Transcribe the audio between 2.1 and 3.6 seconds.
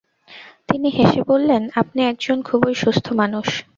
এক জন খুবই সুস্থ মানুষ।